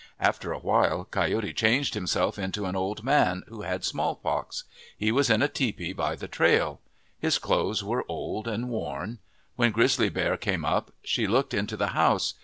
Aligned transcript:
After 0.19 0.51
a 0.51 0.57
while 0.57 1.05
Coyote 1.05 1.53
changed 1.53 1.93
himself 1.93 2.39
into 2.39 2.65
an 2.65 2.75
old 2.75 3.03
man 3.03 3.43
who 3.49 3.61
had 3.61 3.85
smallpox. 3.85 4.63
He 4.97 5.11
was 5.11 5.29
in 5.29 5.43
a 5.43 5.47
tepee 5.47 5.93
by 5.93 6.15
the 6.15 6.27
trail. 6.27 6.81
His 7.19 7.37
clothes 7.37 7.83
were 7.83 8.03
old 8.09 8.47
and 8.47 8.69
worn. 8.69 9.19
When 9.57 9.71
Griz 9.71 9.97
zly 9.97 10.11
Bear 10.11 10.37
came 10.37 10.65
up, 10.65 10.91
she 11.03 11.27
looked 11.27 11.53
into 11.53 11.77
the 11.77 11.89
house. 11.89 12.33